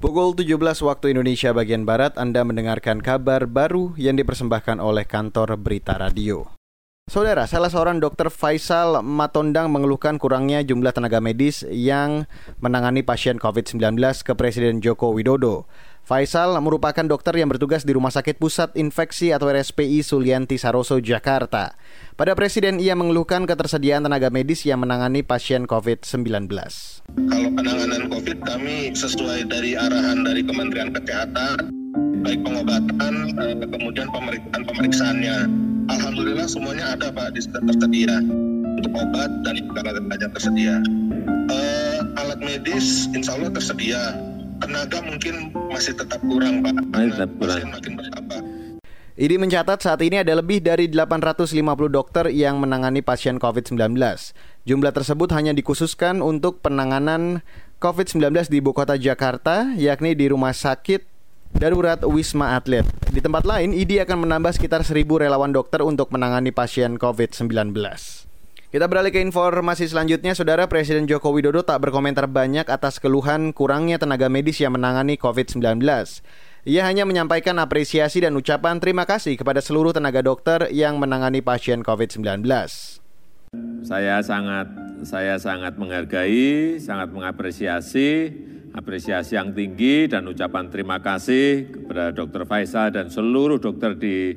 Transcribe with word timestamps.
Pukul 0.00 0.32
17 0.32 0.56
waktu 0.80 1.12
Indonesia 1.12 1.52
bagian 1.52 1.84
Barat, 1.84 2.16
Anda 2.16 2.40
mendengarkan 2.40 3.04
kabar 3.04 3.44
baru 3.44 3.92
yang 4.00 4.16
dipersembahkan 4.16 4.80
oleh 4.80 5.04
kantor 5.04 5.60
Berita 5.60 5.92
Radio. 6.00 6.59
Saudara, 7.10 7.42
salah 7.50 7.66
seorang 7.66 7.98
dokter 7.98 8.30
Faisal 8.30 9.02
Matondang 9.02 9.66
mengeluhkan 9.66 10.14
kurangnya 10.14 10.62
jumlah 10.62 10.94
tenaga 10.94 11.18
medis 11.18 11.66
yang 11.66 12.30
menangani 12.62 13.02
pasien 13.02 13.34
COVID-19 13.34 13.98
ke 14.22 14.38
Presiden 14.38 14.78
Joko 14.78 15.10
Widodo. 15.10 15.66
Faisal 16.06 16.54
merupakan 16.62 17.02
dokter 17.02 17.34
yang 17.34 17.50
bertugas 17.50 17.82
di 17.82 17.98
Rumah 17.98 18.14
Sakit 18.14 18.38
Pusat 18.38 18.78
Infeksi 18.78 19.34
atau 19.34 19.50
RSPI 19.50 20.06
Sulianti 20.06 20.54
Saroso, 20.54 21.02
Jakarta. 21.02 21.74
Pada 22.14 22.38
Presiden, 22.38 22.78
ia 22.78 22.94
mengeluhkan 22.94 23.42
ketersediaan 23.42 24.06
tenaga 24.06 24.30
medis 24.30 24.62
yang 24.62 24.86
menangani 24.86 25.26
pasien 25.26 25.66
COVID-19. 25.66 26.46
Kalau 27.26 27.50
penanganan 27.58 28.06
COVID 28.06 28.38
kami 28.46 28.94
sesuai 28.94 29.50
dari 29.50 29.74
arahan 29.74 30.22
dari 30.22 30.46
Kementerian 30.46 30.94
Kesehatan, 30.94 31.74
baik 32.22 32.38
pengobatan, 32.46 33.14
eh, 33.34 33.66
kemudian 33.66 34.06
pemeriksaan 34.14 34.62
pemeriksaannya. 34.62 35.69
Alhamdulillah 35.90 36.46
semuanya 36.46 36.94
ada 36.94 37.10
Pak, 37.10 37.34
tersedia 37.34 38.22
untuk 38.78 38.92
obat 38.94 39.30
dan 39.42 39.58
tenaga 39.74 40.26
tersedia. 40.38 40.78
Uh, 41.50 42.00
alat 42.14 42.38
medis 42.38 43.10
insya 43.10 43.34
Allah 43.34 43.50
tersedia 43.50 44.14
tenaga 44.62 45.02
mungkin 45.02 45.50
masih 45.74 45.98
tetap 45.98 46.22
kurang 46.22 46.62
Pak. 46.62 46.78
Masih 46.94 47.10
tetap 47.18 47.30
kurang. 47.42 47.74
Makin 47.74 47.92
bertambah. 47.98 48.40
IDI 49.20 49.36
mencatat 49.36 49.84
saat 49.84 50.00
ini 50.00 50.22
ada 50.22 50.32
lebih 50.32 50.62
dari 50.62 50.88
850 50.88 51.58
dokter 51.90 52.30
yang 52.32 52.62
menangani 52.62 53.02
pasien 53.02 53.36
COVID-19. 53.36 53.98
Jumlah 54.64 54.92
tersebut 54.94 55.28
hanya 55.34 55.52
dikhususkan 55.52 56.22
untuk 56.22 56.62
penanganan 56.62 57.42
COVID-19 57.82 58.48
di 58.48 58.62
ibu 58.62 58.70
kota 58.72 58.94
Jakarta, 58.94 59.74
yakni 59.74 60.14
di 60.14 60.30
Rumah 60.30 60.54
Sakit 60.54 61.04
Darurat 61.52 62.00
Wisma 62.06 62.56
Atlet. 62.56 62.99
Di 63.10 63.18
tempat 63.18 63.42
lain, 63.42 63.74
IDI 63.74 64.06
akan 64.06 64.22
menambah 64.22 64.54
sekitar 64.54 64.86
1.000 64.86 65.02
relawan 65.02 65.50
dokter 65.50 65.82
untuk 65.82 66.14
menangani 66.14 66.54
pasien 66.54 66.94
COVID-19. 66.94 67.74
Kita 68.70 68.86
beralih 68.86 69.10
ke 69.10 69.18
informasi 69.18 69.90
selanjutnya, 69.90 70.30
Saudara 70.38 70.70
Presiden 70.70 71.10
Joko 71.10 71.34
Widodo 71.34 71.66
tak 71.66 71.82
berkomentar 71.82 72.30
banyak 72.30 72.70
atas 72.70 73.02
keluhan 73.02 73.50
kurangnya 73.50 73.98
tenaga 73.98 74.30
medis 74.30 74.62
yang 74.62 74.78
menangani 74.78 75.18
COVID-19. 75.18 75.82
Ia 76.70 76.86
hanya 76.86 77.02
menyampaikan 77.02 77.58
apresiasi 77.58 78.22
dan 78.22 78.38
ucapan 78.38 78.78
terima 78.78 79.02
kasih 79.10 79.34
kepada 79.34 79.58
seluruh 79.58 79.90
tenaga 79.90 80.22
dokter 80.22 80.70
yang 80.70 81.02
menangani 81.02 81.42
pasien 81.42 81.82
COVID-19. 81.82 82.46
Saya 83.82 84.22
sangat 84.22 84.70
saya 85.02 85.34
sangat 85.42 85.74
menghargai, 85.74 86.78
sangat 86.78 87.10
mengapresiasi 87.10 88.30
apresiasi 88.70 89.34
yang 89.34 89.50
tinggi 89.50 90.06
dan 90.06 90.26
ucapan 90.30 90.70
terima 90.70 91.02
kasih 91.02 91.70
kepada 91.70 92.14
Dr. 92.14 92.46
Faisal 92.46 92.94
dan 92.94 93.10
seluruh 93.10 93.58
dokter 93.58 93.98
di 93.98 94.34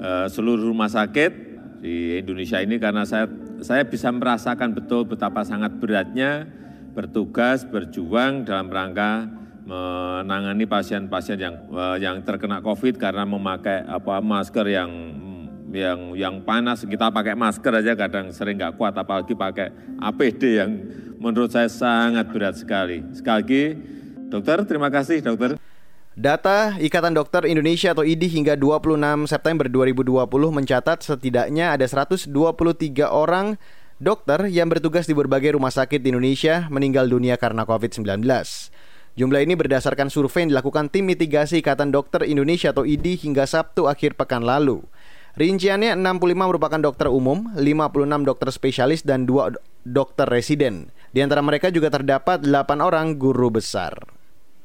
uh, 0.00 0.26
seluruh 0.28 0.72
rumah 0.72 0.88
sakit 0.88 1.32
di 1.84 2.16
Indonesia 2.16 2.58
ini 2.64 2.80
karena 2.80 3.04
saya 3.04 3.28
saya 3.60 3.84
bisa 3.84 4.08
merasakan 4.12 4.72
betul 4.72 5.04
betapa 5.04 5.44
sangat 5.44 5.76
beratnya 5.76 6.48
bertugas 6.96 7.68
berjuang 7.68 8.48
dalam 8.48 8.72
rangka 8.72 9.28
menangani 9.66 10.64
pasien-pasien 10.64 11.36
yang 11.36 11.54
eh, 11.74 11.96
yang 11.98 12.22
terkena 12.22 12.62
COVID 12.62 12.96
karena 12.96 13.26
memakai 13.26 13.82
apa 13.82 14.22
masker 14.22 14.66
yang 14.70 14.90
yang 15.74 16.14
yang 16.14 16.34
panas 16.46 16.86
kita 16.86 17.10
pakai 17.10 17.34
masker 17.34 17.82
aja 17.82 17.92
kadang 17.98 18.30
sering 18.30 18.56
nggak 18.56 18.78
kuat 18.78 18.94
apalagi 18.94 19.34
pakai 19.34 19.98
APD 19.98 20.42
yang 20.62 20.70
menurut 21.26 21.50
saya 21.50 21.66
sangat 21.66 22.30
berat 22.30 22.54
sekali. 22.54 23.02
Sekali 23.10 23.36
lagi, 23.42 23.64
dokter 24.30 24.62
terima 24.62 24.88
kasih 24.94 25.18
dokter. 25.18 25.58
Data 26.16 26.72
Ikatan 26.80 27.12
Dokter 27.12 27.44
Indonesia 27.44 27.92
atau 27.92 28.00
IDI 28.00 28.40
hingga 28.40 28.56
26 28.56 29.28
September 29.28 29.68
2020 29.68 30.24
mencatat 30.48 31.04
setidaknya 31.04 31.76
ada 31.76 31.84
123 31.84 32.32
orang 33.04 33.60
dokter 34.00 34.48
yang 34.48 34.72
bertugas 34.72 35.04
di 35.04 35.12
berbagai 35.12 35.60
rumah 35.60 35.68
sakit 35.68 36.00
di 36.00 36.08
Indonesia 36.16 36.72
meninggal 36.72 37.04
dunia 37.12 37.36
karena 37.36 37.68
COVID-19. 37.68 38.24
Jumlah 39.16 39.40
ini 39.44 39.60
berdasarkan 39.60 40.08
survei 40.08 40.48
yang 40.48 40.56
dilakukan 40.56 40.88
tim 40.88 41.04
mitigasi 41.04 41.60
Ikatan 41.60 41.92
Dokter 41.92 42.24
Indonesia 42.24 42.72
atau 42.72 42.88
IDI 42.88 43.20
hingga 43.20 43.44
Sabtu 43.44 43.84
akhir 43.84 44.16
pekan 44.16 44.40
lalu. 44.40 44.84
Rinciannya 45.36 46.00
65 46.00 46.32
merupakan 46.32 46.80
dokter 46.80 47.12
umum, 47.12 47.52
56 47.60 48.24
dokter 48.24 48.48
spesialis, 48.48 49.04
dan 49.04 49.28
2 49.28 49.52
dokter 49.84 50.24
residen. 50.24 50.88
Di 51.14 51.22
antara 51.22 51.42
mereka 51.42 51.70
juga 51.70 51.90
terdapat 51.90 52.42
8 52.42 52.80
orang 52.82 53.14
guru 53.18 53.50
besar. 53.52 53.98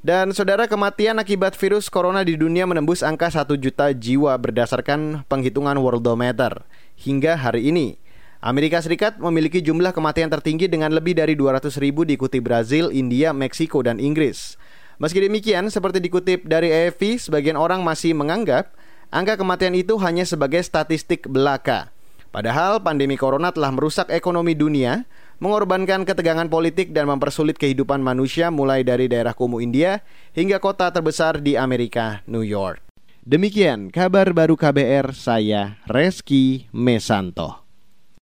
Dan 0.00 0.32
saudara 0.32 0.64
kematian 0.64 1.20
akibat 1.20 1.52
virus 1.60 1.92
corona 1.92 2.24
di 2.24 2.32
dunia 2.32 2.64
menembus 2.64 3.04
angka 3.04 3.28
1 3.28 3.52
juta 3.60 3.92
jiwa 3.92 4.32
berdasarkan 4.40 5.28
penghitungan 5.28 5.76
Worldometer 5.76 6.64
hingga 6.96 7.36
hari 7.36 7.68
ini. 7.68 8.00
Amerika 8.40 8.80
Serikat 8.80 9.20
memiliki 9.20 9.60
jumlah 9.60 9.92
kematian 9.92 10.32
tertinggi 10.32 10.64
dengan 10.72 10.96
lebih 10.96 11.12
dari 11.12 11.36
200 11.36 11.76
ribu 11.76 12.08
diikuti 12.08 12.40
Brazil, 12.40 12.88
India, 12.88 13.36
Meksiko, 13.36 13.84
dan 13.84 14.00
Inggris. 14.00 14.56
Meski 14.96 15.20
demikian, 15.20 15.68
seperti 15.68 16.00
dikutip 16.00 16.48
dari 16.48 16.72
AFP, 16.72 17.20
sebagian 17.20 17.60
orang 17.60 17.84
masih 17.84 18.16
menganggap 18.16 18.72
angka 19.12 19.36
kematian 19.36 19.76
itu 19.76 20.00
hanya 20.00 20.24
sebagai 20.24 20.64
statistik 20.64 21.28
belaka. 21.28 21.92
Padahal 22.32 22.80
pandemi 22.80 23.20
corona 23.20 23.52
telah 23.52 23.68
merusak 23.76 24.08
ekonomi 24.08 24.56
dunia, 24.56 25.04
mengorbankan 25.40 26.04
ketegangan 26.04 26.46
politik 26.52 26.92
dan 26.92 27.08
mempersulit 27.08 27.56
kehidupan 27.56 28.04
manusia 28.04 28.52
mulai 28.52 28.84
dari 28.84 29.08
daerah 29.08 29.32
kumuh 29.32 29.64
India 29.64 30.04
hingga 30.36 30.60
kota 30.60 30.92
terbesar 30.92 31.40
di 31.40 31.56
Amerika, 31.56 32.20
New 32.28 32.44
York. 32.44 32.84
Demikian 33.24 33.92
kabar 33.92 34.32
baru 34.32 34.56
KBR 34.56 35.12
saya 35.16 35.80
Reski 35.88 36.68
Mesanto. 36.72 37.69